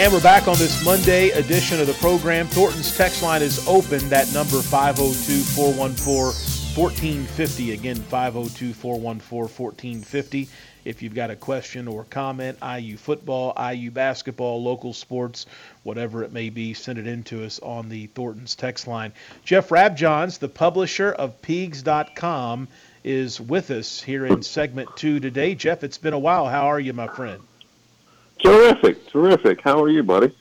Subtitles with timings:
[0.00, 2.46] And we're back on this Monday edition of the program.
[2.46, 3.98] Thornton's text line is open.
[4.08, 6.14] That number 502 414
[6.74, 7.72] 1450.
[7.72, 10.48] Again, 502 414 1450.
[10.86, 15.44] If you've got a question or comment, IU football, IU basketball, local sports,
[15.82, 19.12] whatever it may be, send it in to us on the Thornton's text line.
[19.44, 22.68] Jeff Rabjohns, the publisher of Peegs.com,
[23.04, 25.54] is with us here in segment two today.
[25.54, 26.48] Jeff, it's been a while.
[26.48, 27.42] How are you, my friend?
[28.42, 29.60] Terrific, terrific.
[29.60, 30.32] How are you, buddy?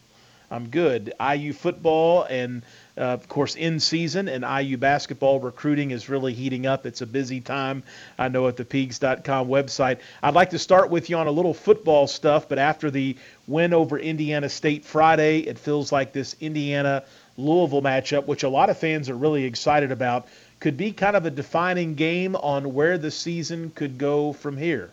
[0.51, 1.13] I'm good.
[1.21, 2.63] IU football and,
[2.97, 6.85] uh, of course, in season and IU basketball recruiting is really heating up.
[6.85, 7.83] It's a busy time,
[8.17, 9.99] I know, at the Peegs.com website.
[10.23, 13.15] I'd like to start with you on a little football stuff, but after the
[13.47, 17.03] win over Indiana State Friday, it feels like this Indiana
[17.37, 20.27] Louisville matchup, which a lot of fans are really excited about,
[20.59, 24.89] could be kind of a defining game on where the season could go from here.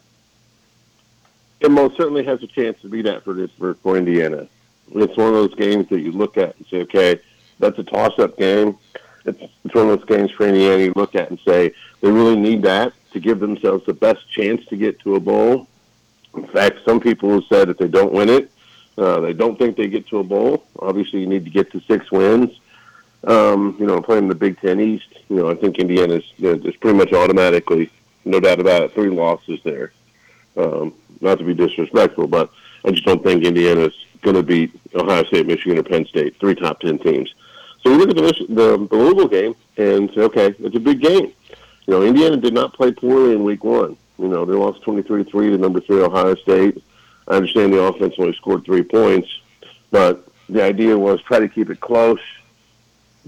[1.60, 4.46] It most certainly has a chance to be that for this for, for Indiana.
[4.94, 7.20] It's one of those games that you look at and say, okay,
[7.58, 8.76] that's a toss-up game.
[9.24, 12.36] It's, it's one of those games for Indiana you look at and say they really
[12.36, 15.66] need that to give themselves the best chance to get to a bowl.
[16.36, 18.52] In fact, some people have said if they don't win it,
[18.98, 20.64] uh, they don't think they get to a bowl.
[20.78, 22.60] Obviously, you need to get to six wins.
[23.24, 26.20] Um, you know, playing the Big Ten East, you know, I think you know,
[26.80, 27.90] pretty much automatically,
[28.24, 29.92] no doubt about it, three losses there.
[30.56, 30.94] Um,
[31.26, 32.50] not to be disrespectful, but
[32.84, 36.54] I just don't think Indiana's going to beat Ohio State, Michigan, or Penn State, three
[36.54, 37.34] top ten teams.
[37.82, 41.00] So we look at the, the, the Louisville game and say, okay, it's a big
[41.00, 41.32] game.
[41.86, 43.96] You know, Indiana did not play poorly in week one.
[44.18, 46.82] You know, they lost 23-3 to number three Ohio State.
[47.28, 49.28] I understand the offense only scored three points,
[49.90, 52.20] but the idea was try to keep it close,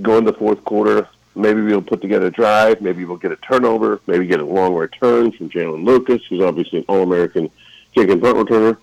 [0.03, 1.09] go in the fourth quarter.
[1.34, 2.81] Maybe we'll put together a drive.
[2.81, 4.01] Maybe we'll get a turnover.
[4.06, 7.51] Maybe get a long return from Jaylin Lucas, who's obviously an All-American
[7.98, 8.76] kick and punt returner.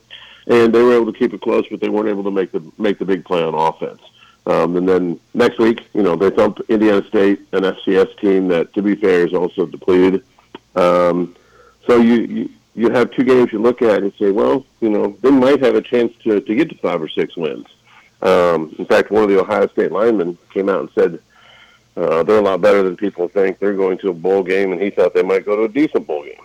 [0.48, 2.62] And they were able to keep it close, but they weren't able to make the
[2.78, 4.02] make the big play on offense.
[4.46, 8.72] Um, and then next week, you know, they thump Indiana State, an FCS team that,
[8.76, 10.24] to be fair, is also depleted.
[10.76, 11.36] Um,
[11.88, 15.18] so you, you you have two games you look at and say, well, you know,
[15.22, 17.66] they might have a chance to to get to five or six wins.
[18.22, 21.20] Um, in fact, one of the Ohio State linemen came out and said
[21.98, 23.58] uh, they're a lot better than people think.
[23.58, 26.06] They're going to a bowl game, and he thought they might go to a decent
[26.06, 26.36] bowl game.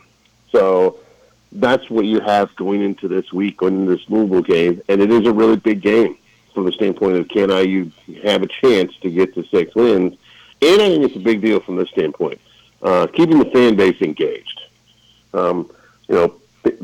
[0.52, 1.00] So
[1.53, 5.11] that's what you have going into this week, going into this Louisville game, and it
[5.11, 6.16] is a really big game
[6.55, 7.91] from the standpoint of can IU
[8.22, 10.16] have a chance to get to six wins,
[10.62, 12.41] and I think it's a big deal from this standpoint,
[12.83, 14.61] uh, keeping the fan base engaged.
[15.33, 15.71] Um,
[16.09, 16.34] you know,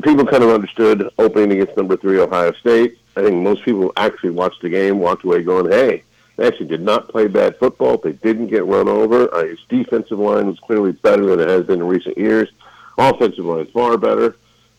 [0.01, 2.97] people kind of understood opening against number three Ohio State.
[3.15, 6.03] I think most people actually watched the game, walked away going, "Hey,
[6.37, 7.97] they actually did not play bad football.
[7.97, 9.33] They didn't get run over.
[9.33, 12.49] Uh, his defensive line was clearly better than it has been in recent years.
[12.97, 14.35] Offensive line is far better.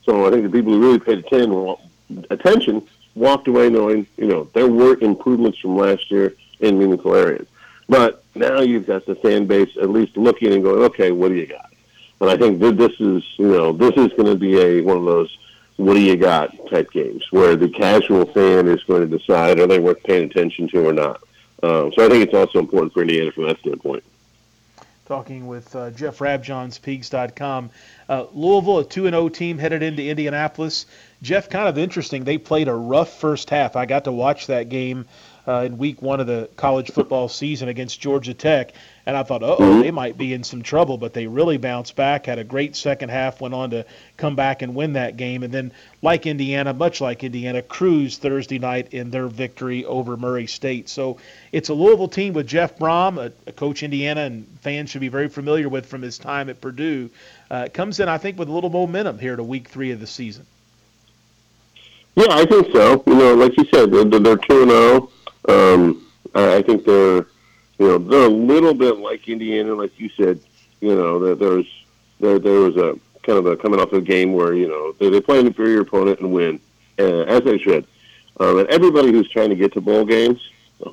[0.08, 1.18] So I think the people who really paid
[2.30, 2.82] attention,
[3.14, 7.46] walked away knowing, you know, there were improvements from last year in meaningful areas.
[7.90, 11.34] But now you've got the fan base at least looking and going, okay, what do
[11.34, 11.70] you got?
[12.22, 14.96] And I think that this is, you know, this is going to be a one
[14.96, 15.36] of those
[15.76, 19.66] what do you got type games where the casual fan is going to decide are
[19.66, 21.20] they worth paying attention to or not.
[21.62, 24.02] Um, so I think it's also important for Indiana from that standpoint.
[25.08, 27.70] Talking with uh, Jeff Rabjohns, Peegs.com.
[28.10, 30.84] Uh, Louisville, a 2 0 team headed into Indianapolis.
[31.22, 32.24] Jeff, kind of interesting.
[32.24, 33.74] They played a rough first half.
[33.74, 35.06] I got to watch that game
[35.48, 38.74] uh, in week one of the college football season against Georgia Tech,
[39.06, 42.26] and I thought, oh, they might be in some trouble, but they really bounced back,
[42.26, 43.86] had a great second half, went on to
[44.18, 45.72] come back and win that game, and then,
[46.02, 50.90] like Indiana, much like Indiana, cruised Thursday night in their victory over Murray State.
[50.90, 51.16] So
[51.50, 55.08] it's a Louisville team with Jeff Brohm, a, a coach Indiana and fans should be
[55.08, 57.08] very familiar with from his time at Purdue.
[57.50, 60.06] Uh, comes in, I think, with a little momentum here to week three of the
[60.06, 60.44] season.
[62.16, 63.02] Yeah, I think so.
[63.06, 65.10] You know, like you said, they're, two and zero.
[65.48, 67.26] Um, I I think they're,
[67.78, 70.40] you know, they're a little bit like Indiana, like you said.
[70.80, 71.66] You know, that there's
[72.20, 75.10] there there was a kind of a coming off a game where you know they,
[75.10, 76.60] they play an inferior opponent and win,
[76.98, 77.86] uh, as they should.
[78.40, 80.40] Um, and everybody who's trying to get to bowl games,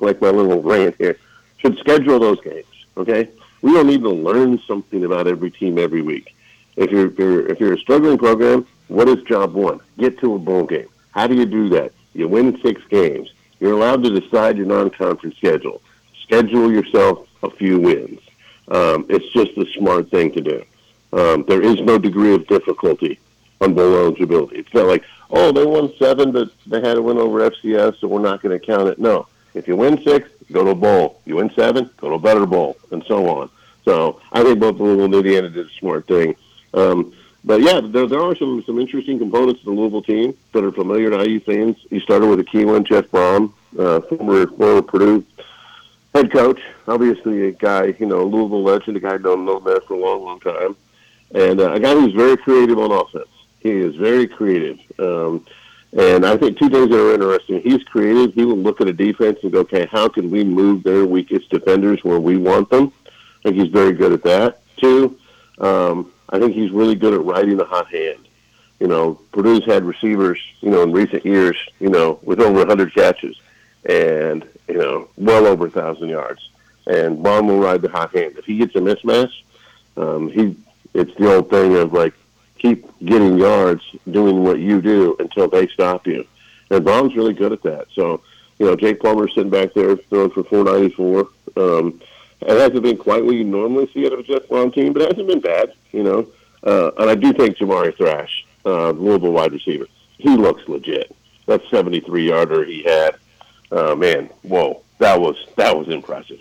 [0.00, 1.18] like my little rant here,
[1.58, 2.66] should schedule those games.
[2.96, 3.28] Okay,
[3.62, 6.34] we don't need to learn something about every team every week.
[6.76, 9.80] If you're if you're, if you're a struggling program, what is job one?
[9.98, 10.88] Get to a bowl game.
[11.12, 11.92] How do you do that?
[12.14, 13.32] You win six games.
[13.60, 15.80] You're allowed to decide your non-conference schedule.
[16.22, 18.20] Schedule yourself a few wins.
[18.68, 20.64] Um, it's just a smart thing to do.
[21.12, 23.18] Um, there is no degree of difficulty
[23.60, 24.56] on bowl eligibility.
[24.56, 28.08] It's not like, oh, they won seven, but they had to win over FCS, so
[28.08, 28.98] we're not going to count it.
[28.98, 29.26] No.
[29.54, 31.20] If you win six, go to a bowl.
[31.24, 33.50] You win seven, go to a better bowl, and so on.
[33.84, 36.34] So I think both Louisville and Indiana did a smart thing.
[36.74, 37.14] Um,
[37.46, 40.72] but yeah, there, there are some, some interesting components to the Louisville team that are
[40.72, 41.76] familiar to IU fans.
[41.90, 45.24] You started with a key one, Jeff Brohm, uh, former, former Purdue
[46.16, 49.94] head coach, obviously a guy, you know, Louisville legend, a guy known known there for
[49.94, 50.76] a long, long time,
[51.34, 53.28] and uh, a guy who's very creative on offense.
[53.60, 54.78] He is very creative.
[54.98, 55.44] Um,
[55.92, 57.60] and I think two things that are interesting.
[57.62, 58.34] He's creative.
[58.34, 61.48] He will look at a defense and go, okay, how can we move their weakest
[61.50, 62.92] defenders where we want them?
[63.06, 64.60] I think he's very good at that.
[64.76, 65.18] Two,
[65.58, 68.28] um, I think he's really good at riding the hot hand.
[68.80, 72.94] You know, Purdue's had receivers, you know, in recent years, you know, with over 100
[72.94, 73.40] catches
[73.88, 76.50] and, you know, well over a 1,000 yards.
[76.86, 78.36] And Brohm will ride the hot hand.
[78.36, 79.32] If he gets a mismatch,
[79.96, 80.56] um, he
[80.94, 82.14] it's the old thing of like
[82.58, 86.26] keep getting yards doing what you do until they stop you.
[86.70, 87.86] And Brohm's really good at that.
[87.92, 88.22] So,
[88.58, 91.28] you know, Jack Plummer sitting back there throwing for 494.
[91.56, 92.00] Um,
[92.46, 95.02] it hasn't been quite what you normally see out of a Jeff Brohm team, but
[95.02, 96.26] it hasn't been bad, you know.
[96.62, 99.86] Uh, and I do think Jamari Thrash, uh, Louisville wide receiver,
[100.18, 101.14] he looks legit.
[101.46, 103.16] That 73 yarder he had,
[103.70, 106.40] uh, man, whoa, that was that was impressive.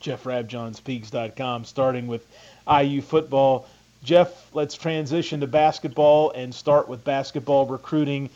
[0.00, 2.26] Jeff Rabjohns, Peegs.com, starting with
[2.68, 3.68] IU football.
[4.02, 8.28] Jeff, let's transition to basketball and start with basketball recruiting.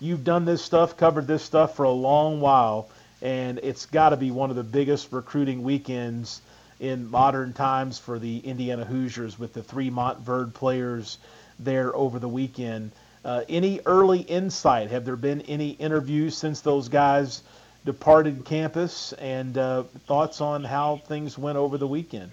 [0.00, 2.88] You've done this stuff, covered this stuff for a long while,
[3.22, 6.42] and it's got to be one of the biggest recruiting weekends
[6.80, 11.18] in modern times for the Indiana Hoosiers with the three Montverde players
[11.60, 12.90] there over the weekend.
[13.24, 14.90] Uh, any early insight?
[14.90, 17.42] Have there been any interviews since those guys
[17.84, 19.12] departed campus?
[19.12, 22.32] And uh, thoughts on how things went over the weekend?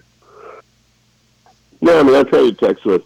[1.80, 3.04] Yeah, I mean, I tried to text with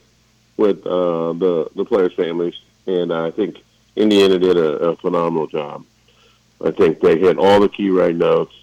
[0.56, 2.54] with uh, the the players' families,
[2.86, 3.62] and I think
[3.96, 5.84] Indiana did a, a phenomenal job.
[6.64, 8.54] I think they hit all the key right notes.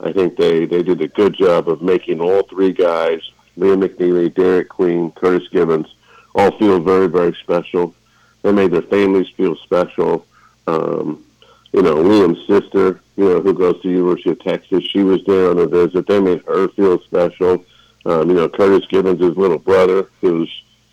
[0.00, 3.20] I think they they did a good job of making all three guys,
[3.56, 5.86] Liam McNeely, Derek Queen, Curtis Givens,
[6.34, 7.94] all feel very very special.
[8.42, 10.26] They made their families feel special.
[10.66, 11.24] Um,
[11.72, 15.24] you know, Liam's sister, you know, who goes to the University of Texas, she was
[15.24, 16.06] there on a visit.
[16.06, 17.64] They made her feel special.
[18.06, 20.50] Um, you know, Curtis Givens' little brother, who's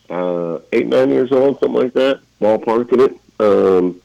[0.09, 3.17] uh, eight, nine years old, something like that, ballparking it.
[3.39, 4.00] Um,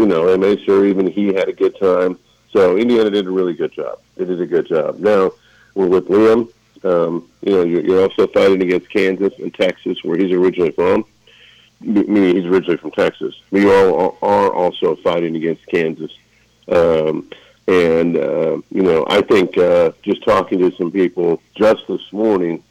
[0.00, 2.18] you know, they made sure even he had a good time.
[2.52, 3.98] So Indiana did a really good job.
[4.16, 4.98] They did a good job.
[4.98, 5.32] Now,
[5.74, 6.50] we're with Liam.
[6.82, 11.04] Um, you know, you're, you're also fighting against Kansas and Texas, where he's originally from.
[11.80, 13.34] Meaning he's originally from Texas.
[13.50, 16.12] We all are also fighting against Kansas.
[16.68, 17.28] Um,
[17.68, 22.62] and, uh, you know, I think uh, just talking to some people just this morning,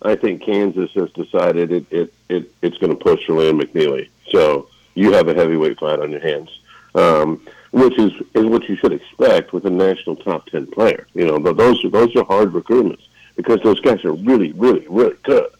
[0.00, 4.08] I think Kansas has decided it, it, it it's going to push for Liam McNeely.
[4.30, 6.60] So you have a heavyweight fight on your hands,
[6.94, 11.06] um, which is, is what you should expect with a national top 10 player.
[11.14, 13.02] You know, but those are, those are hard recruitments
[13.36, 15.50] because those guys are really, really, really good.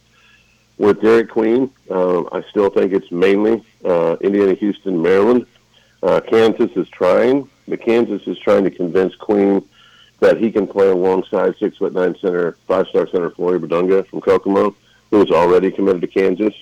[0.78, 5.46] With Derek Queen, uh, I still think it's mainly uh, Indiana, Houston, Maryland.
[6.02, 9.66] Uh, Kansas is trying, but Kansas is trying to convince Queen
[10.20, 14.20] that he can play alongside six foot nine center, five star center Flory Bidunga from
[14.20, 14.74] Kokomo,
[15.10, 16.54] who is already committed to Kansas.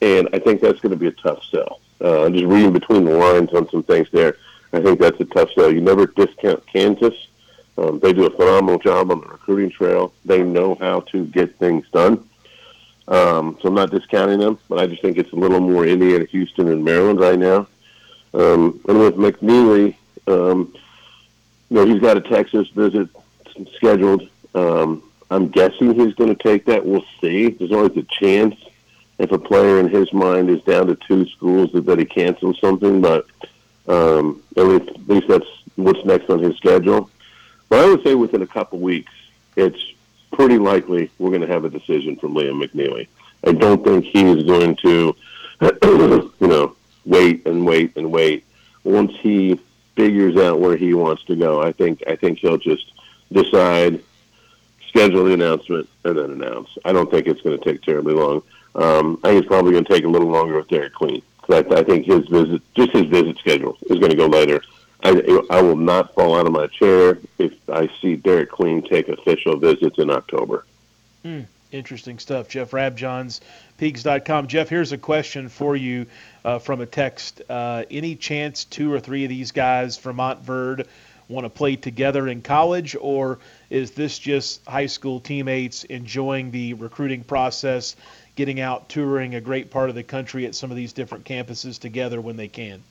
[0.00, 1.81] And I think that's going to be a tough sell.
[2.02, 4.36] Uh, just reading between the lines on some things there.
[4.72, 5.72] I think that's a tough sell.
[5.72, 7.14] You never discount Kansas.
[7.78, 10.12] Um, they do a phenomenal job on the recruiting trail.
[10.24, 12.28] They know how to get things done.
[13.08, 16.24] Um, so I'm not discounting them, but I just think it's a little more Indiana,
[16.26, 17.66] Houston, and Maryland right now.
[18.34, 20.74] Um, and with McNeely, um,
[21.68, 23.08] you know, he's got a Texas visit
[23.76, 24.28] scheduled.
[24.54, 26.84] Um, I'm guessing he's going to take that.
[26.84, 27.48] We'll see.
[27.48, 28.56] There's always a chance
[29.18, 33.00] if a player in his mind is down to two schools that, he cancels something,
[33.00, 33.26] but
[33.86, 37.10] um, at, least, at least that's what's next on his schedule.
[37.68, 39.12] But I would say within a couple weeks,
[39.56, 39.80] it's
[40.32, 43.08] pretty likely we're going to have a decision from Liam McNeely.
[43.44, 45.16] I don't think he is going to,
[46.40, 48.44] you know, wait and wait and wait.
[48.84, 49.60] Once he
[49.96, 52.92] figures out where he wants to go, I think I think he'll just
[53.30, 54.02] decide,
[54.88, 56.68] schedule the announcement, and then announce.
[56.84, 58.42] I don't think it's going to take terribly long.
[58.74, 61.64] Um, I think it's probably going to take a little longer with Derek Queen because
[61.64, 64.62] I, I think his visit, just his visit schedule, is going to go later.
[65.04, 69.08] I, I will not fall out of my chair if I see Derek Queen take
[69.08, 70.64] official visits in October.
[71.22, 71.42] Hmm.
[71.72, 72.48] Interesting stuff.
[72.48, 73.40] Jeff Rabjohns,
[73.78, 74.46] Peegs.com.
[74.46, 76.04] Jeff, here's a question for you
[76.44, 77.40] uh, from a text.
[77.48, 80.86] Uh, any chance two or three of these guys from Montverde
[81.28, 83.38] want to play together in college, or
[83.70, 87.96] is this just high school teammates enjoying the recruiting process,
[88.36, 91.78] getting out touring a great part of the country at some of these different campuses
[91.78, 92.82] together when they can?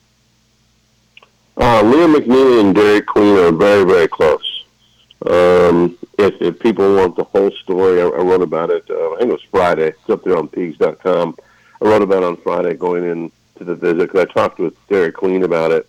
[1.57, 4.65] Uh, Liam McNeely and Derek Queen are very, very close.
[5.25, 8.83] Um, if, if people want the whole story, I, I wrote about it.
[8.89, 9.87] Uh, I think it was Friday.
[9.87, 11.35] It's up there on Peegs.com.
[11.81, 14.75] I wrote about it on Friday going in to the visit because I talked with
[14.87, 15.87] Derek Queen about it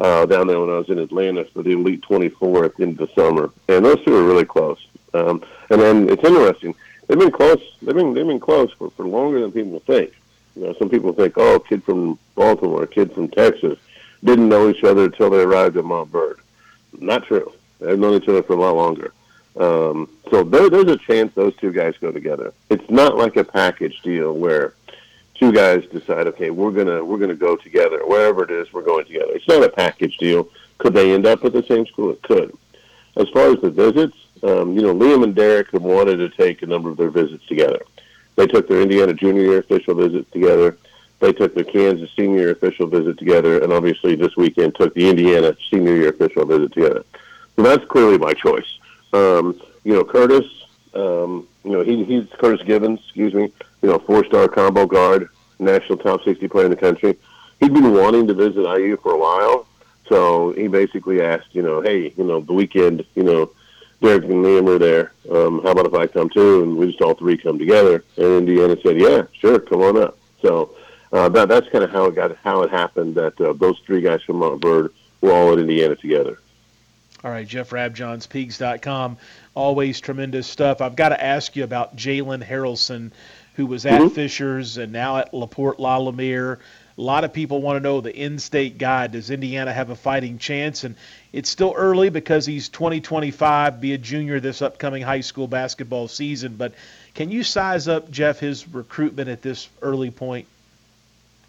[0.00, 3.00] uh, down there when I was in Atlanta for the Elite 24 at the end
[3.00, 4.84] of the summer, and those two are really close.
[5.12, 6.74] Um, and then it's interesting;
[7.06, 7.60] they've been close.
[7.90, 10.12] They've been they've been close for, for longer than people think.
[10.54, 13.80] You know, some people think, oh, a kid from Baltimore, a kid from Texas,
[14.22, 16.38] didn't know each other until they arrived at Montverde.
[17.00, 17.52] Not true.
[17.80, 19.12] They've known each other for a lot longer.
[19.56, 22.54] Um, so there, there's a chance those two guys go together.
[22.68, 24.74] It's not like a package deal where
[25.34, 29.06] two guys decide, okay, we're gonna we're gonna go together wherever it is, we're going
[29.06, 29.32] together.
[29.32, 30.48] It's not a package deal.
[30.78, 32.12] Could they end up at the same school?
[32.12, 32.56] It could.
[33.16, 36.62] As far as the visits, um, you know, Liam and Derek have wanted to take
[36.62, 37.82] a number of their visits together.
[38.36, 40.78] They took their Indiana junior year official visit together.
[41.18, 45.08] They took their Kansas senior year official visit together, and obviously this weekend took the
[45.08, 47.04] Indiana senior year official visit together.
[47.56, 48.78] So that's clearly my choice.
[49.12, 50.46] Um, you know, Curtis,
[50.94, 55.28] um, you know, he, he's Curtis Givens, excuse me, you know, four-star combo guard,
[55.58, 57.18] national top 60 player in the country.
[57.60, 59.66] He'd been wanting to visit IU for a while,
[60.08, 63.50] so he basically asked, you know, hey, you know, the weekend, you know,
[64.00, 65.12] Derek and Liam are there.
[65.30, 66.62] Um, how about if I come too?
[66.62, 68.04] And we just all three come together.
[68.16, 70.18] And Indiana said, yeah, sure, come on up.
[70.42, 70.74] So
[71.12, 74.00] uh, that that's kind of how it got how it happened that uh, those three
[74.00, 74.90] guys from Montverde
[75.20, 76.38] were all in Indiana together.
[77.22, 79.18] All right, Jeff Rabjohns, Peegs.com.
[79.54, 80.80] Always tremendous stuff.
[80.80, 83.10] I've got to ask you about Jalen Haralson,
[83.56, 84.14] who was at mm-hmm.
[84.14, 86.60] Fishers and now at LaPorte La Lumiere.
[87.00, 89.06] A lot of people want to know the in-state guy.
[89.06, 90.84] Does Indiana have a fighting chance?
[90.84, 90.96] And
[91.32, 96.56] it's still early because he's 2025, be a junior this upcoming high school basketball season.
[96.58, 96.74] But
[97.14, 100.46] can you size up Jeff his recruitment at this early point?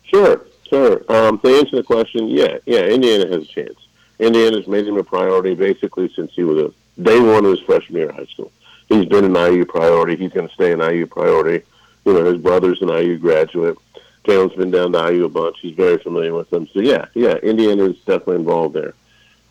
[0.04, 1.04] Sure, sure.
[1.10, 3.88] Um, to answer the question, yeah, yeah, Indiana has a chance.
[4.20, 7.98] Indiana's made him a priority basically since he was a day one of his freshman
[7.98, 8.54] year of high school.
[8.88, 10.16] He's been an IU priority.
[10.16, 11.66] He's going to stay an IU priority.
[12.06, 13.78] You know, his brother's an IU graduate.
[14.24, 15.58] Jalen's been down to IU a bunch.
[15.62, 16.68] He's very familiar with them.
[16.74, 18.94] So yeah, yeah, Indiana's definitely involved there.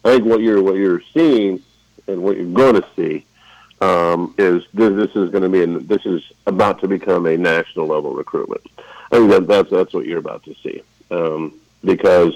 [0.05, 1.63] I think what you're what you're seeing
[2.07, 3.27] and what you're going to see
[3.81, 7.37] um, is this, this is going to be an, this is about to become a
[7.37, 8.63] national level recruitment.
[9.11, 12.35] I think that, that's that's what you're about to see um, because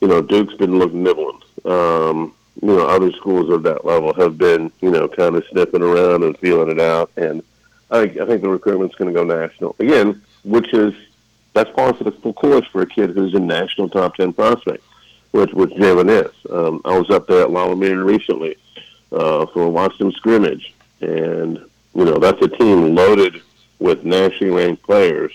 [0.00, 1.40] you know Duke's been looking nibbling.
[1.64, 5.82] Um, you know, other schools of that level have been you know kind of sniffing
[5.82, 7.42] around and feeling it out, and
[7.90, 10.94] I I think the recruitment's going to go national again, which is
[11.58, 14.84] that's par for the course for a kid who's a national top ten prospect,
[15.32, 16.32] which which Jalen is.
[16.50, 18.56] Um, I was up there at La recently
[19.12, 21.58] uh, for a them scrimmage, and
[21.94, 23.42] you know that's a team loaded
[23.78, 25.32] with nationally ranked players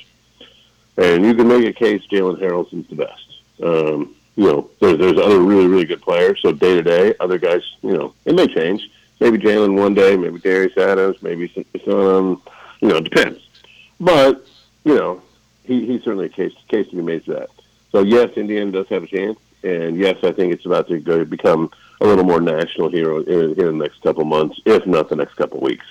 [0.98, 3.42] and you can make a case Jalen Haralson's the best.
[3.62, 6.39] Um, you know, there's there's other really really good players.
[6.42, 8.89] So day to day, other guys, you know, it may change.
[9.20, 11.51] Maybe Jalen one day, maybe Darius Adams, maybe
[11.86, 12.42] some, um,
[12.82, 13.39] you know, it depends.
[14.00, 14.46] But
[14.84, 15.22] you know,
[15.63, 17.50] he he's certainly a case case to be made for that.
[17.91, 21.24] So yes, Indiana does have a chance, and yes, I think it's about to go
[21.25, 25.15] become a little more national here in, in the next couple months, if not the
[25.15, 25.86] next couple weeks.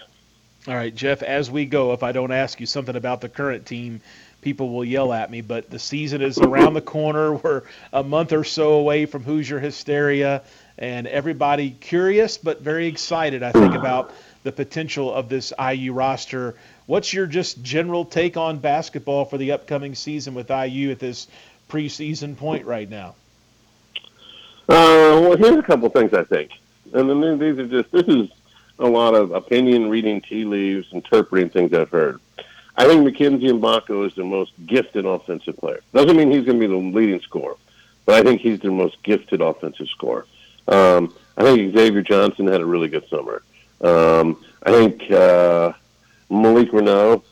[0.68, 1.22] All right, Jeff.
[1.22, 4.00] As we go, if I don't ask you something about the current team,
[4.42, 7.34] people will yell at me, but the season is around the corner.
[7.42, 7.62] We're
[7.92, 10.42] a month or so away from Hoosier hysteria,
[10.78, 13.78] and everybody curious but very excited, I think, hmm.
[13.78, 14.12] about
[14.44, 16.54] the potential of this IU roster.
[16.86, 21.28] What's your just general take on basketball for the upcoming season with IU at this
[21.68, 23.14] preseason point right now?
[24.68, 26.52] Uh, well, here's a couple things I think,
[26.92, 28.30] and then these are just this is
[28.78, 32.20] a lot of opinion, reading tea leaves, interpreting things I've heard.
[32.76, 35.80] I think Mackenzie Mgbako is the most gifted offensive player.
[35.92, 37.56] Doesn't mean he's going to be the leading scorer,
[38.06, 40.26] but I think he's the most gifted offensive scorer.
[40.68, 43.42] Um, I think Xavier Johnson had a really good summer.
[43.80, 45.72] Um, I think uh,
[46.32, 47.22] Malik Reneau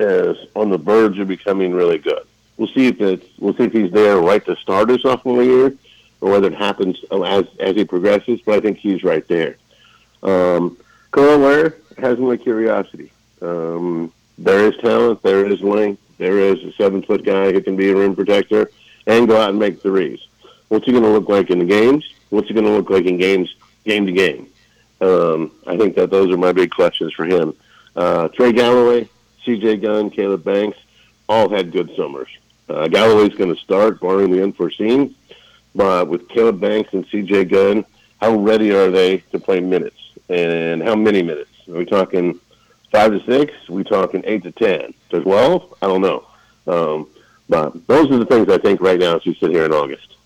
[0.00, 2.26] is on the verge of becoming really good.
[2.56, 5.74] We'll see if it's we'll see if he's there right to start his sophomore year,
[6.20, 8.40] or whether it happens as as he progresses.
[8.40, 9.56] But I think he's right there.
[10.22, 10.78] Um,
[11.10, 13.12] Carl Ware has my curiosity.
[13.42, 17.76] Um, there is talent, there is length, there is a seven foot guy who can
[17.76, 18.70] be a rim protector
[19.06, 20.26] and go out and make threes.
[20.68, 22.04] What's he going to look like in the games?
[22.30, 24.48] What's he going to look like in games, game to game?
[25.00, 27.54] Um, I think that those are my big questions for him.
[27.98, 29.08] Uh, Trey Galloway,
[29.44, 29.78] C.J.
[29.78, 30.78] Gunn, Caleb Banks,
[31.28, 32.28] all had good summers.
[32.68, 35.16] Uh, Galloway's going to start, barring the unforeseen.
[35.74, 37.46] But with Caleb Banks and C.J.
[37.46, 37.84] Gunn
[38.20, 39.96] how ready are they to play minutes
[40.28, 41.50] and how many minutes?
[41.68, 42.38] Are we talking
[42.90, 43.54] five to six?
[43.68, 45.74] Are we talking eight to ten to twelve?
[45.80, 46.26] I don't know.
[46.66, 47.08] Um,
[47.48, 50.16] but those are the things I think right now as we sit here in August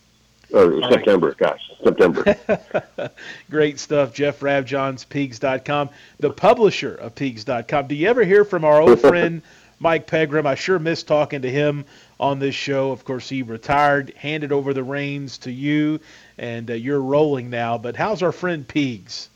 [0.52, 1.28] or All September.
[1.28, 1.36] Right.
[1.38, 3.10] Gosh, September.
[3.50, 5.90] Great stuff, Jeff Rabjohns, Peegs.com,
[6.20, 7.86] the publisher of Peegs.com.
[7.86, 9.42] Do you ever hear from our old friend
[9.78, 10.46] Mike Pegram?
[10.46, 11.84] I sure miss talking to him
[12.20, 12.92] on this show.
[12.92, 16.00] Of course, he retired, handed over the reins to you,
[16.38, 17.78] and uh, you're rolling now.
[17.78, 19.28] But how's our friend Peegs?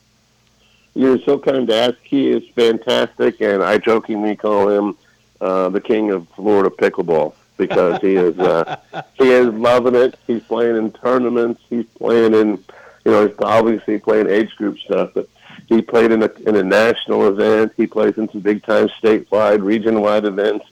[0.95, 1.97] You're so kind to ask.
[2.03, 4.97] He is fantastic, and I jokingly call him
[5.41, 8.79] uh, the king of Florida pickleball because he is uh,
[9.15, 10.19] he is loving it.
[10.27, 11.63] He's playing in tournaments.
[11.69, 12.65] He's playing in
[13.05, 15.29] you know he's obviously playing age group stuff, but
[15.67, 17.73] he played in a in a national event.
[17.77, 20.67] He plays in some big time statewide, region wide events.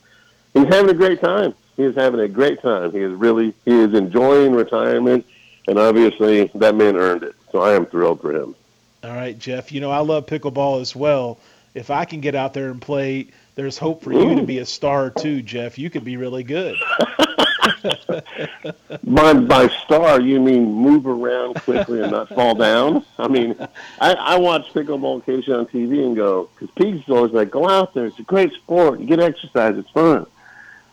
[0.52, 1.54] He's having a great time.
[1.76, 2.92] He is having a great time.
[2.92, 5.26] He is really he is enjoying retirement,
[5.66, 7.34] and obviously that man earned it.
[7.50, 8.54] So I am thrilled for him.
[9.02, 9.72] All right, Jeff.
[9.72, 11.38] You know I love pickleball as well.
[11.74, 14.66] If I can get out there and play there's hope for you to be a
[14.66, 15.78] star too, Jeff.
[15.78, 16.76] You could be really good.
[19.04, 23.04] by, by star, you mean move around quickly and not fall down?
[23.18, 23.56] I mean,
[24.00, 27.94] I, I watch pickleball occasionally on TV and go, because Pete's always like, go out
[27.94, 28.06] there.
[28.06, 29.00] It's a great sport.
[29.00, 29.78] You get exercise.
[29.78, 30.26] It's fun.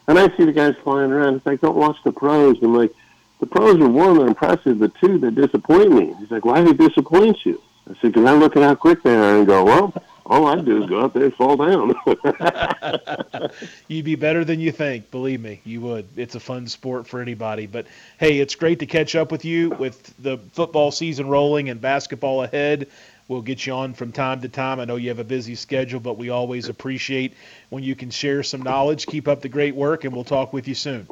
[0.08, 1.36] And I see the guys flying around.
[1.36, 2.58] It's like, don't watch the pros.
[2.62, 2.94] I'm like,
[3.40, 4.80] the pros are one, they're impressive.
[4.80, 6.14] The two, they disappoint me.
[6.20, 7.62] He's like, why do they disappoint you?
[7.90, 9.94] I said, because I look at how quick they are and go, well,
[10.32, 11.94] all I'd do is go out there and fall down.
[13.90, 15.12] You'd be better than you think.
[15.12, 16.08] Believe me, you would.
[16.16, 17.68] It's a fun sport for anybody.
[17.68, 17.86] But
[18.18, 22.44] hey, it's great to catch up with you with the football season rolling and basketball
[22.44, 22.88] ahead.
[23.28, 24.80] We'll get you on from time to time.
[24.80, 27.34] I know you have a busy schedule, but we always appreciate
[27.70, 29.08] when you can share some knowledge.
[29.08, 31.08] Keep up the great work, and we'll talk with you soon.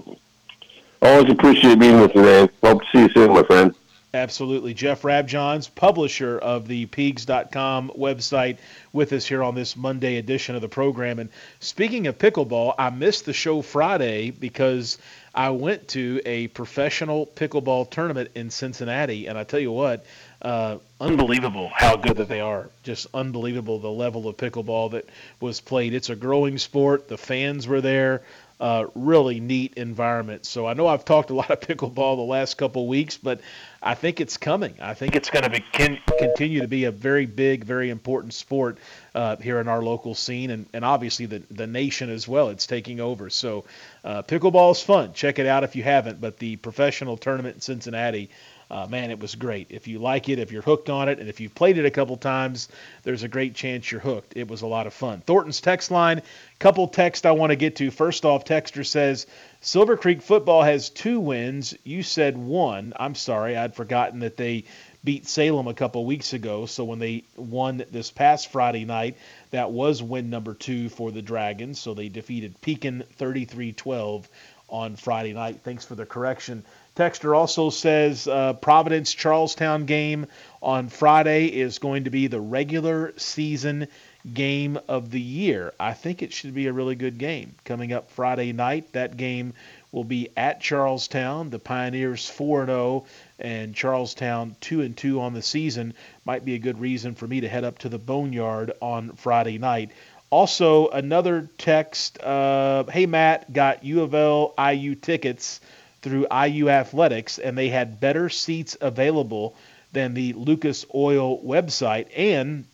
[1.02, 2.50] Always appreciate being with you, man.
[2.64, 3.76] Hope to see you soon, my friend.
[4.12, 4.74] Absolutely.
[4.74, 8.58] Jeff Rabjohns, publisher of the Peegs.com website,
[8.92, 11.20] with us here on this Monday edition of the program.
[11.20, 11.30] And
[11.60, 14.98] speaking of pickleball, I missed the show Friday because
[15.36, 19.28] I went to a professional pickleball tournament in Cincinnati.
[19.28, 20.08] And I tell you what,
[20.42, 22.72] uh, unbelievable how good that they are.
[22.82, 25.08] Just unbelievable the level of pickleball that
[25.40, 25.94] was played.
[25.94, 27.08] It's a growing sport.
[27.10, 28.24] The fans were there
[28.60, 30.46] uh, really neat environment.
[30.46, 33.42] So I know I've talked a lot of pickleball the last couple weeks, but
[33.82, 34.76] I think it's coming.
[34.82, 38.78] I think it's going to can, continue to be a very big, very important sport
[39.16, 42.50] uh, here in our local scene, and, and obviously the the nation as well.
[42.50, 43.30] It's taking over.
[43.30, 43.66] So
[44.04, 45.14] uh, pickleball is fun.
[45.14, 46.20] Check it out if you haven't.
[46.20, 48.30] But the professional tournament in Cincinnati
[48.72, 49.68] uh, man, it was great.
[49.70, 51.92] If you like it, if you're hooked on it, and if you've played it a
[51.92, 52.68] couple times,
[53.04, 54.34] there's a great chance you're hooked.
[54.36, 55.22] It was a lot of fun.
[55.22, 56.22] Thornton's text line,
[56.60, 57.90] couple text I want to get to.
[57.90, 59.26] First off, Texter says
[59.62, 61.76] Silver Creek football has two wins.
[61.84, 62.94] You said one.
[63.00, 64.66] I'm sorry, I'd forgotten that they
[65.04, 66.66] beat Salem a couple weeks ago.
[66.68, 69.18] So when they won this past Friday night,
[69.52, 71.80] that was win number two for the Dragons.
[71.80, 74.30] So they defeated Pekin 33 12
[74.70, 75.62] on Friday night.
[75.64, 76.64] Thanks for the correction.
[77.00, 80.28] Texter also says uh, Providence Charlestown game
[80.62, 83.88] on Friday is going to be the regular season
[84.34, 85.74] game of the year.
[85.80, 88.92] I think it should be a really good game coming up Friday night.
[88.92, 89.54] That game
[89.94, 91.52] will be at Charlestown.
[91.52, 93.06] The Pioneers 4 0
[93.40, 95.94] and Charlestown 2 and 2 on the season
[96.26, 99.58] might be a good reason for me to head up to the Boneyard on Friday
[99.58, 99.92] night.
[100.32, 102.22] Also, another text.
[102.22, 105.62] Uh, hey Matt, got U of L IU tickets
[106.02, 109.56] through IU Athletics, and they had better seats available
[109.92, 112.66] than the Lucas Oil website, and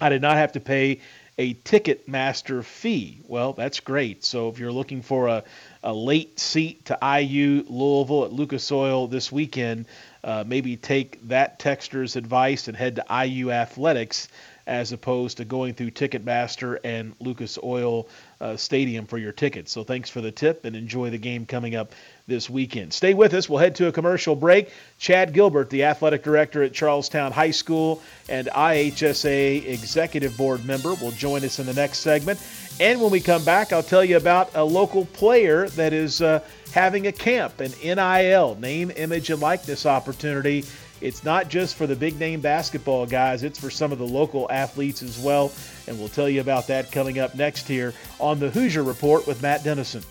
[0.00, 1.00] I did not have to pay
[1.38, 3.18] a Ticketmaster fee.
[3.26, 4.24] Well, that's great.
[4.24, 5.44] So if you're looking for a,
[5.82, 9.86] a late seat to IU Louisville at Lucas Oil this weekend,
[10.22, 14.28] uh, maybe take that texter's advice and head to IU Athletics
[14.66, 18.06] as opposed to going through Ticketmaster and Lucas Oil
[18.42, 19.72] uh, Stadium for your tickets.
[19.72, 21.92] So thanks for the tip and enjoy the game coming up
[22.26, 22.92] this weekend.
[22.92, 23.48] Stay with us.
[23.48, 24.70] We'll head to a commercial break.
[24.98, 31.12] Chad Gilbert, the athletic director at Charlestown High School and IHSAA executive board member, will
[31.12, 32.40] join us in the next segment.
[32.80, 36.40] And when we come back, I'll tell you about a local player that is uh,
[36.72, 40.64] having a camp, an NIL, name, image, and likeness opportunity.
[41.00, 44.50] It's not just for the big name basketball guys, it's for some of the local
[44.50, 45.52] athletes as well.
[45.86, 49.42] And we'll tell you about that coming up next here on the Hoosier Report with
[49.42, 50.02] Matt Dennison.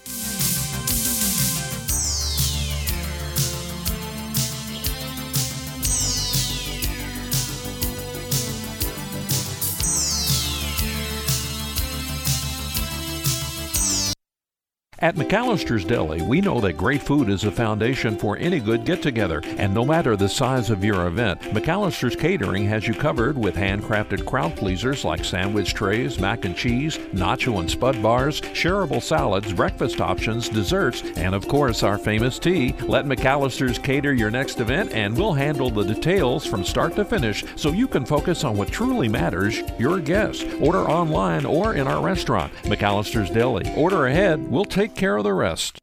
[15.01, 19.01] At McAlister's Deli, we know that great food is a foundation for any good get
[19.01, 23.55] together, and no matter the size of your event, McAlister's Catering has you covered with
[23.55, 29.51] handcrafted crowd pleasers like sandwich trays, mac and cheese, nacho and spud bars, shareable salads,
[29.53, 32.75] breakfast options, desserts, and of course our famous tea.
[32.81, 37.43] Let McAlister's cater your next event, and we'll handle the details from start to finish
[37.55, 40.43] so you can focus on what truly matters your guests.
[40.61, 43.73] Order online or in our restaurant, McAlister's Deli.
[43.75, 45.79] Order ahead, we'll take care of the rest.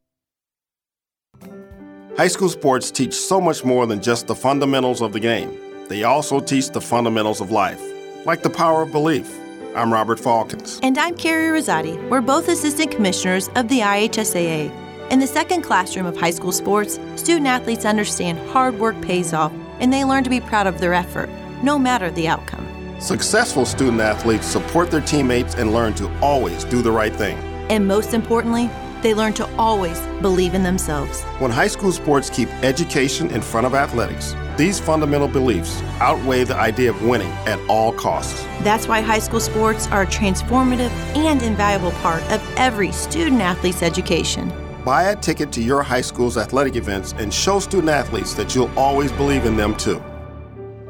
[2.17, 5.57] High school sports teach so much more than just the fundamentals of the game.
[5.89, 7.81] They also teach the fundamentals of life,
[8.27, 9.33] like the power of belief.
[9.77, 10.81] I'm Robert Faulkens.
[10.83, 11.97] And I'm Carrie Rosati.
[12.09, 14.73] We're both assistant commissioners of the IHSAA.
[15.11, 19.53] In the second classroom of high school sports, student athletes understand hard work pays off
[19.79, 21.31] and they learn to be proud of their effort,
[21.63, 22.67] no matter the outcome.
[23.01, 27.39] Successful student athletes support their teammates and learn to always do the right thing.
[27.71, 28.69] And most importantly,
[29.03, 31.23] they learn to always believe in themselves.
[31.39, 36.57] When high school sports keep education in front of athletics, these fundamental beliefs outweigh the
[36.57, 38.43] idea of winning at all costs.
[38.63, 43.83] That's why high school sports are a transformative and invaluable part of every student athlete's
[43.83, 44.53] education.
[44.85, 48.77] Buy a ticket to your high school's athletic events and show student athletes that you'll
[48.77, 50.03] always believe in them too.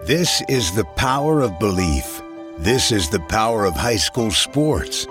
[0.04, 2.22] This is the power of belief.
[2.58, 5.06] This is the power of high school sports.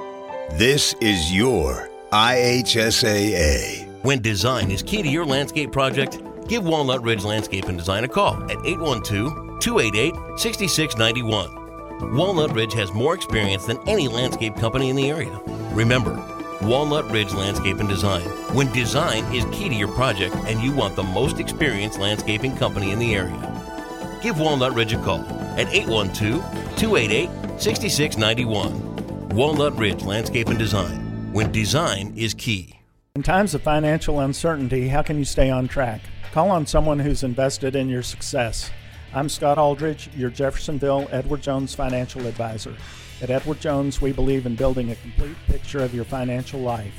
[0.53, 3.85] This is your IHSAA.
[4.03, 8.07] When design is key to your landscape project, give Walnut Ridge Landscape and Design a
[8.07, 12.15] call at 812 288 6691.
[12.15, 15.37] Walnut Ridge has more experience than any landscape company in the area.
[15.73, 16.15] Remember,
[16.61, 18.23] Walnut Ridge Landscape and Design.
[18.55, 22.91] When design is key to your project and you want the most experienced landscaping company
[22.91, 24.19] in the area.
[24.23, 25.25] Give Walnut Ridge a call
[25.59, 26.41] at 812
[26.77, 29.29] 288 6691.
[29.35, 31.06] Walnut Ridge Landscape and Design.
[31.31, 32.79] When design is key.
[33.15, 35.99] In times of financial uncertainty, how can you stay on track?
[36.31, 38.71] Call on someone who's invested in your success.
[39.13, 42.77] I'm Scott Aldridge, your Jeffersonville Edward Jones financial advisor.
[43.21, 46.93] At Edward Jones, we believe in building a complete picture of your financial life,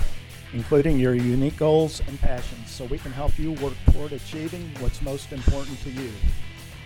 [0.52, 5.00] including your unique goals and passions, so we can help you work toward achieving what's
[5.00, 6.10] most important to you.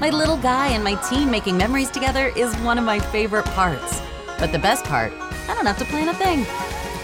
[0.00, 4.00] My little guy and my team making memories together is one of my favorite parts.
[4.38, 5.12] But the best part,
[5.48, 6.46] I don't have to plan a thing.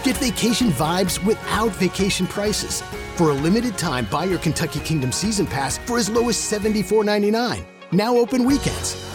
[0.03, 2.81] Get vacation vibes without vacation prices.
[3.15, 7.63] For a limited time, buy your Kentucky Kingdom season pass for as low as $74.99.
[7.91, 9.14] Now open weekends.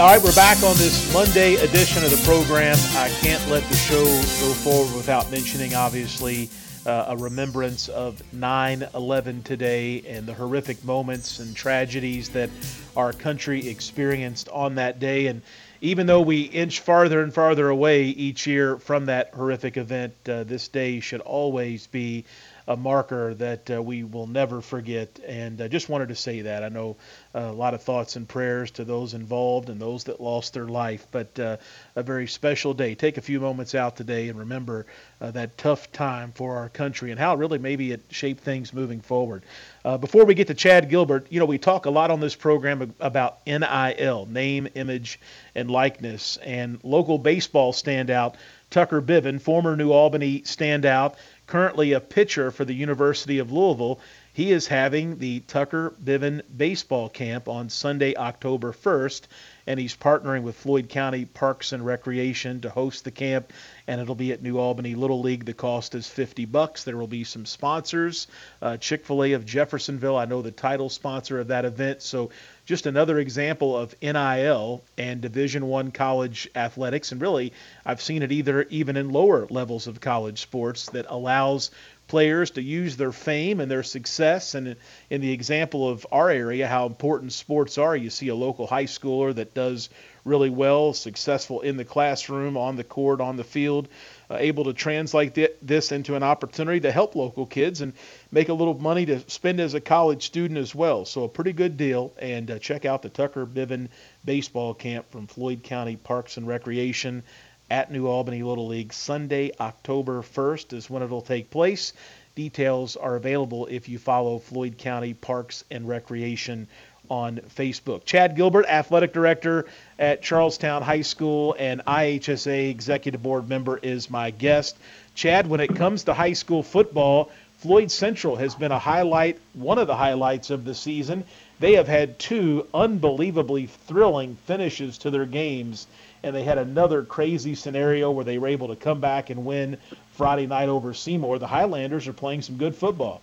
[0.00, 2.74] All right, we're back on this Monday edition of the program.
[2.96, 6.48] I can't let the show go forward without mentioning, obviously,
[6.86, 12.48] uh, a remembrance of 9 11 today and the horrific moments and tragedies that
[12.96, 15.26] our country experienced on that day.
[15.26, 15.42] And
[15.82, 20.44] even though we inch farther and farther away each year from that horrific event, uh,
[20.44, 22.24] this day should always be
[22.68, 25.20] a marker that uh, we will never forget.
[25.26, 26.62] And I just wanted to say that.
[26.62, 26.96] I know
[27.34, 30.66] uh, a lot of thoughts and prayers to those involved and those that lost their
[30.66, 31.56] life, but uh,
[31.96, 32.94] a very special day.
[32.94, 34.86] Take a few moments out today and remember
[35.20, 39.00] uh, that tough time for our country and how really maybe it shaped things moving
[39.00, 39.42] forward.
[39.84, 42.34] Uh, before we get to Chad Gilbert, you know, we talk a lot on this
[42.34, 45.18] program about NIL, name, image,
[45.54, 48.34] and likeness, and local baseball standout
[48.70, 51.14] Tucker Biven, former New Albany standout,
[51.50, 54.00] currently a pitcher for the University of Louisville.
[54.40, 59.24] He is having the Tucker Biven baseball camp on Sunday, October 1st,
[59.66, 63.52] and he's partnering with Floyd County Parks and Recreation to host the camp,
[63.86, 65.44] and it'll be at New Albany Little League.
[65.44, 66.84] The cost is 50 bucks.
[66.84, 68.28] There will be some sponsors.
[68.62, 72.30] Uh, Chick-fil-A of Jeffersonville, I know the title sponsor of that event, so
[72.64, 77.52] just another example of NIL and Division One college athletics, and really
[77.84, 81.72] I've seen it either even in lower levels of college sports that allows
[82.10, 84.56] players to use their fame and their success.
[84.56, 84.74] And
[85.10, 88.86] in the example of our area, how important sports are, you see a local high
[88.86, 89.90] schooler that does
[90.24, 93.88] really well, successful in the classroom, on the court, on the field,
[94.28, 97.92] uh, able to translate th- this into an opportunity to help local kids and
[98.32, 101.04] make a little money to spend as a college student as well.
[101.04, 102.12] So a pretty good deal.
[102.18, 103.88] And uh, check out the Tucker Biven
[104.24, 107.22] baseball camp from Floyd County Parks and Recreation
[107.70, 108.92] at New Albany Little League.
[108.92, 111.92] Sunday, October 1st is when it'll take place.
[112.34, 116.66] Details are available if you follow Floyd County Parks and Recreation
[117.08, 118.04] on Facebook.
[118.04, 119.66] Chad Gilbert, athletic director
[119.98, 124.76] at Charlestown High School and IHSAA executive board member, is my guest.
[125.14, 129.78] Chad, when it comes to high school football, Floyd Central has been a highlight, one
[129.78, 131.24] of the highlights of the season.
[131.58, 135.86] They have had two unbelievably thrilling finishes to their games,
[136.22, 139.76] and they had another crazy scenario where they were able to come back and win
[140.12, 141.38] Friday night over Seymour.
[141.38, 143.22] The Highlanders are playing some good football.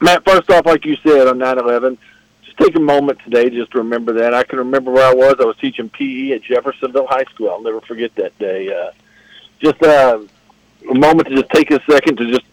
[0.00, 1.98] Matt, first off, like you said on 9 11,
[2.42, 4.34] just take a moment today just to remember that.
[4.34, 5.36] I can remember where I was.
[5.40, 7.50] I was teaching PE at Jeffersonville High School.
[7.50, 8.74] I'll never forget that day.
[8.74, 8.90] Uh,
[9.60, 10.20] just uh,
[10.90, 12.44] a moment to just take a second to just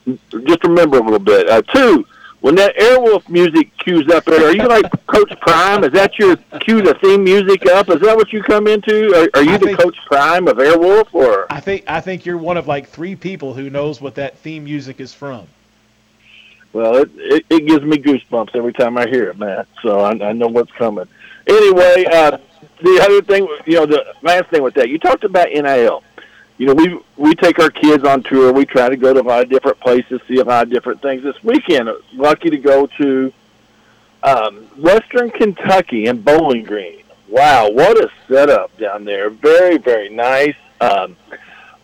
[0.46, 1.50] just remember a little bit.
[1.50, 2.06] Uh, two,
[2.42, 5.84] when that Airwolf music cues up are you like Coach Prime?
[5.84, 7.90] Is that your cue the theme music up?
[7.90, 9.14] Is that what you come into?
[9.16, 12.26] Are, are you I the think, Coach Prime of Airwolf, or I think I think
[12.26, 15.48] you're one of like three people who knows what that theme music is from.
[16.74, 19.68] Well, it, it, it gives me goosebumps every time I hear it, Matt.
[19.82, 21.08] So I, I know what's coming.
[21.48, 22.38] Anyway, uh,
[22.82, 26.04] the other thing, you know, the last thing with that, you talked about NIL.
[26.62, 28.54] You know, we we take our kids on tour.
[28.54, 31.02] We try to go to a lot of different places, see a lot of different
[31.02, 31.24] things.
[31.24, 33.34] This weekend, lucky to go to
[34.22, 37.02] um, Western Kentucky and Bowling Green.
[37.28, 39.32] Wow, what a setup down there!
[39.32, 40.54] Very, very nice.
[40.80, 41.16] Um,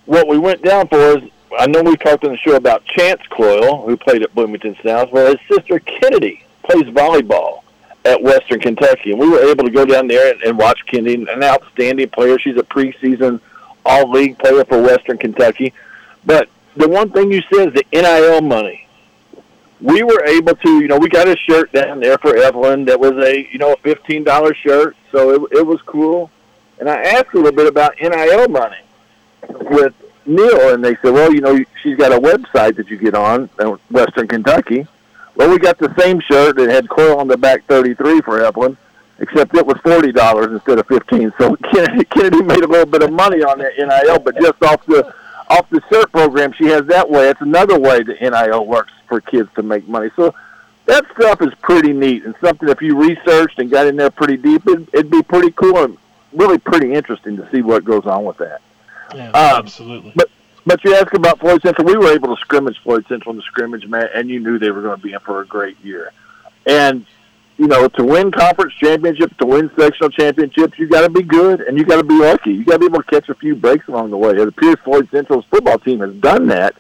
[0.05, 1.23] what we went down for is
[1.57, 5.11] I know we talked on the show about Chance Coyle, who played at Bloomington South.
[5.11, 7.63] Well, his sister Kennedy plays volleyball
[8.05, 11.25] at Western Kentucky, and we were able to go down there and, and watch Kennedy,
[11.31, 12.37] an outstanding player.
[12.37, 13.41] She's a preseason
[13.87, 15.73] All-League player for Western Kentucky.
[16.25, 18.87] But the one thing you said is the NIL money.
[19.81, 22.99] We were able to, you know, we got a shirt down there for Evelyn that
[22.99, 26.31] was a, you know, a fifteen dollar shirt, so it, it was cool.
[26.79, 28.77] And I asked a little bit about NIL money
[29.49, 29.93] with
[30.25, 33.49] Neil, and they said, well, you know, she's got a website that you get on
[33.59, 34.87] in Western Kentucky.
[35.35, 38.77] Well, we got the same shirt that had Coyle on the back 33 for Evelyn,
[39.19, 41.31] except it was forty dollars instead of fifteen.
[41.37, 44.85] So Kennedy, Kennedy made a little bit of money on that NIL, but just off
[44.85, 45.13] the
[45.49, 47.29] off the cert program she has that way.
[47.29, 50.09] It's another way that NIL works for kids to make money.
[50.15, 50.33] So
[50.85, 54.37] that stuff is pretty neat and something if you researched and got in there pretty
[54.37, 55.97] deep, it'd, it'd be pretty cool and
[56.33, 58.61] really pretty interesting to see what goes on with that.
[59.15, 60.13] Yeah, um, absolutely.
[60.15, 60.29] But
[60.65, 61.87] but you ask about Floyd Central.
[61.87, 64.69] We were able to scrimmage Floyd Central in the scrimmage, man, and you knew they
[64.69, 66.11] were going to be in for a great year.
[66.65, 67.05] And
[67.57, 71.61] you know, to win conference championships, to win sectional championships, you got to be good
[71.61, 72.51] and you got to be lucky.
[72.51, 74.31] You got to be able to catch a few breaks along the way.
[74.31, 76.75] It appears Floyd Central's football team has done that,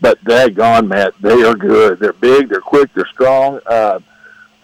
[0.00, 1.14] but they're gone, Matt.
[1.20, 2.00] They are good.
[2.00, 2.48] They're big.
[2.48, 2.90] They're quick.
[2.94, 3.60] They're strong.
[3.66, 4.00] Uh,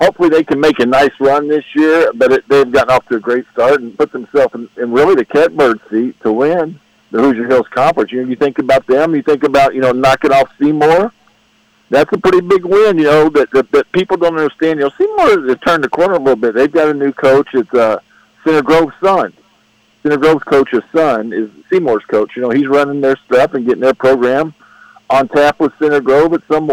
[0.00, 2.10] hopefully, they can make a nice run this year.
[2.14, 5.14] But it, they've gotten off to a great start and put themselves in, in really
[5.14, 8.12] the catbird seat to win the Hoosier Hills Conference.
[8.12, 11.12] You know, you think about them, you think about you know knocking off Seymour.
[11.90, 14.78] That's a pretty big win, you know, that that, that people don't understand.
[14.78, 16.54] You know, Seymour has turned the corner a little bit.
[16.54, 17.48] They've got a new coach.
[17.52, 17.98] It's uh,
[18.44, 19.32] Center Grove's son.
[20.02, 22.36] Center Grove's coach's son is Seymour's coach.
[22.36, 24.54] You know, he's running their stuff and getting their program
[25.10, 26.68] on tap with Center Grove at some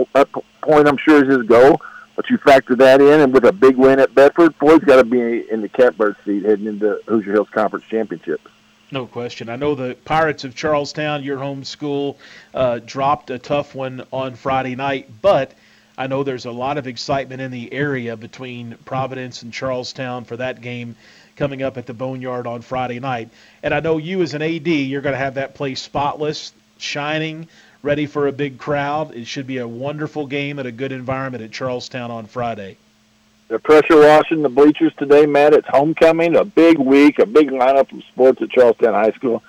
[0.61, 0.87] point.
[0.87, 1.81] I'm sure is his goal.
[2.15, 5.03] But you factor that in, and with a big win at Bedford, Floyd's got to
[5.03, 8.49] be in the catbird seat heading into Hoosier Hills Conference Championships.
[8.89, 9.49] No question.
[9.49, 12.17] I know the Pirates of Charlestown, your home school,
[12.53, 15.51] uh, dropped a tough one on Friday night, but
[15.97, 20.37] I know there's a lot of excitement in the area between Providence and Charlestown for
[20.37, 20.95] that game
[21.35, 23.29] coming up at the Boneyard on Friday night.
[23.61, 27.49] And I know you as an AD, you're going to have that place spotless, shining,
[27.83, 29.13] ready for a big crowd.
[29.13, 32.77] It should be a wonderful game at a good environment at Charlestown on Friday.
[33.47, 35.53] They're pressure washing the bleachers today, Matt.
[35.53, 39.41] It's homecoming, a big week, a big lineup of sports at Charlestown High School,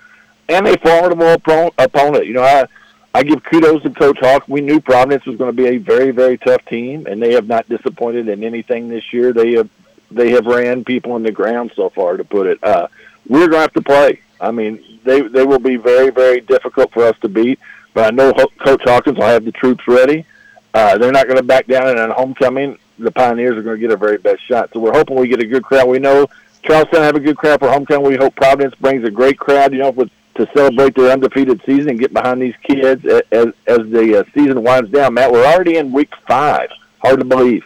[0.49, 2.27] and a formidable opponent.
[2.27, 2.67] You know, I
[3.13, 4.47] I give kudos to Coach Hawk.
[4.47, 7.49] We knew Providence was going to be a very, very tough team, and they have
[7.49, 9.33] not disappointed in anything this year.
[9.33, 9.69] They have
[10.13, 12.17] they have ran people in the ground so far.
[12.17, 12.87] To put it, uh,
[13.27, 14.21] we're going to have to play.
[14.41, 17.59] I mean, they they will be very, very difficult for us to beat.
[17.95, 20.25] But I know Coach Hawkins will have the troops ready.
[20.73, 23.81] Uh, they're not going to back down in a homecoming the Pioneers are going to
[23.81, 24.71] get a very best shot.
[24.73, 25.89] So we're hoping we get a good crowd.
[25.89, 26.29] We know
[26.63, 28.07] Charlestown have a good crowd for homecoming.
[28.07, 31.91] We hope Providence brings a great crowd, you know, with, to celebrate their undefeated season
[31.91, 35.15] and get behind these kids as as the uh, season winds down.
[35.15, 36.71] Matt, we're already in week five.
[37.01, 37.65] Hard to believe.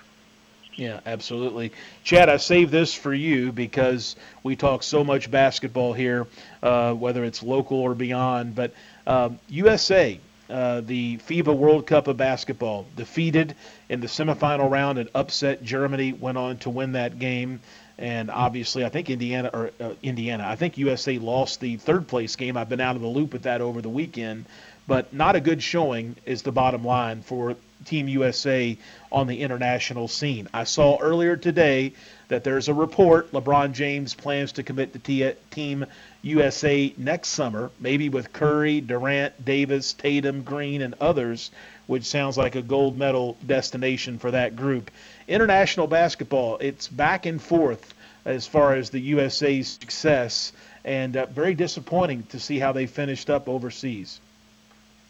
[0.75, 1.73] Yeah, absolutely.
[2.03, 6.27] Chad, I saved this for you because we talk so much basketball here,
[6.63, 8.55] uh, whether it's local or beyond.
[8.55, 8.73] But
[9.07, 10.19] um, USA
[10.53, 13.57] uh, the FIBA World Cup of basketball, defeated
[13.89, 17.61] in the semifinal round and upset Germany, went on to win that game.
[17.99, 22.37] And obviously, I think Indiana or uh, Indiana, I think USA lost the third place
[22.37, 22.57] game.
[22.57, 24.45] I've been out of the loop with that over the weekend,
[24.87, 28.77] but not a good showing is the bottom line for Team USA
[29.11, 30.49] on the international scene.
[30.53, 31.93] I saw earlier today
[32.29, 35.87] that there's a report LeBron James plans to commit to Team
[36.23, 41.51] USA next summer, maybe with Curry, Durant, Davis, Tatum, Green, and others,
[41.87, 44.91] which sounds like a gold medal destination for that group.
[45.29, 47.93] International basketball, it's back and forth
[48.25, 50.53] as far as the USA's success,
[50.85, 54.21] and uh, very disappointing to see how they finished up overseas.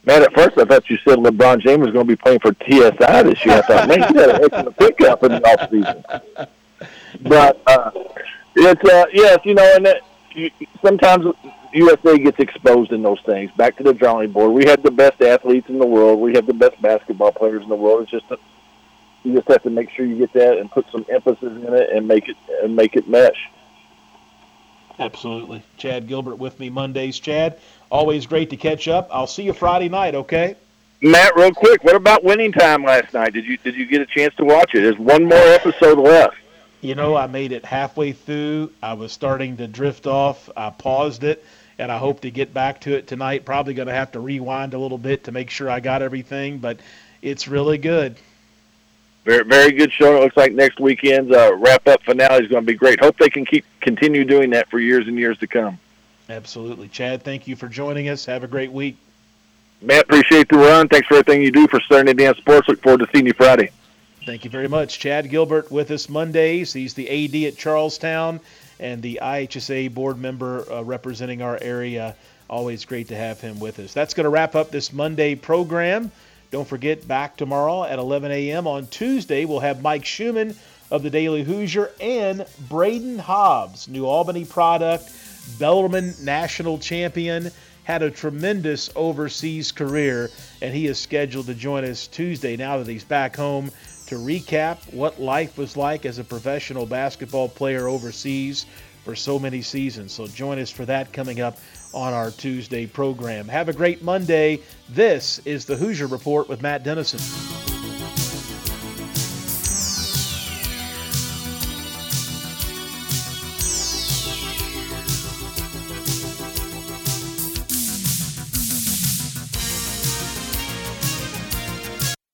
[0.04, 2.52] Man, at first I thought you said LeBron James was going to be playing for
[2.52, 3.58] TSI this year.
[3.58, 6.48] I thought, man, he had a heck of a pickup in the offseason.
[7.20, 7.90] But uh,
[8.56, 10.02] it's uh, yes, you know, and it,
[10.34, 10.50] you,
[10.82, 11.26] sometimes
[11.72, 13.50] USA gets exposed in those things.
[13.52, 14.52] Back to the drawing board.
[14.52, 16.20] We have the best athletes in the world.
[16.20, 18.02] We have the best basketball players in the world.
[18.02, 18.38] It's just a,
[19.22, 21.90] you just have to make sure you get that and put some emphasis in it
[21.90, 23.50] and make it and make it mesh.
[25.04, 25.62] Absolutely.
[25.76, 27.18] Chad Gilbert with me Mondays.
[27.18, 27.58] Chad,
[27.90, 29.08] always great to catch up.
[29.12, 30.56] I'll see you Friday night, okay?
[31.00, 33.32] Matt, real quick, what about winning time last night?
[33.32, 34.82] Did you did you get a chance to watch it?
[34.82, 36.36] There's one more episode left
[36.82, 38.72] you know, I made it halfway through.
[38.82, 40.50] I was starting to drift off.
[40.56, 41.44] I paused it,
[41.78, 43.44] and I hope to get back to it tonight.
[43.44, 46.58] Probably going to have to rewind a little bit to make sure I got everything,
[46.58, 46.80] but
[47.22, 48.16] it's really good.
[49.24, 50.16] Very, very good show.
[50.16, 53.00] It looks like next weekend's uh, wrap up finale is going to be great.
[53.00, 55.78] Hope they can keep continue doing that for years and years to come.
[56.28, 57.22] Absolutely, Chad.
[57.22, 58.26] Thank you for joining us.
[58.26, 58.96] Have a great week.
[59.80, 60.88] Matt, appreciate the run.
[60.88, 62.68] Thanks for everything you do for Southern Indiana Sports.
[62.68, 63.70] Look forward to seeing you Friday.
[64.24, 65.00] Thank you very much.
[65.00, 66.72] Chad Gilbert with us Mondays.
[66.72, 68.38] He's the AD at Charlestown
[68.78, 72.14] and the IHSAA board member uh, representing our area.
[72.48, 73.92] Always great to have him with us.
[73.92, 76.12] That's going to wrap up this Monday program.
[76.52, 78.66] Don't forget, back tomorrow at 11 a.m.
[78.66, 80.54] On Tuesday, we'll have Mike Schumann
[80.90, 85.10] of the Daily Hoosier and Braydon Hobbs, New Albany product,
[85.58, 87.50] Bellarmine national champion,
[87.84, 90.28] had a tremendous overseas career,
[90.60, 93.70] and he is scheduled to join us Tuesday now that he's back home
[94.08, 98.66] to recap what life was like as a professional basketball player overseas
[99.04, 100.12] for so many seasons.
[100.12, 101.58] So join us for that coming up
[101.92, 103.48] on our Tuesday program.
[103.48, 104.60] Have a great Monday.
[104.88, 107.20] This is the Hoosier Report with Matt Dennison.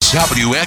[0.08, 0.66] WX